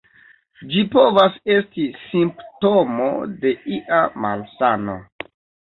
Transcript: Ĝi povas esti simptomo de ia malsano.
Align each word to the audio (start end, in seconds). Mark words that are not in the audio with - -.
Ĝi 0.71 0.85
povas 0.95 1.37
esti 1.57 1.85
simptomo 2.07 3.11
de 3.45 3.53
ia 3.79 4.03
malsano. 4.27 4.99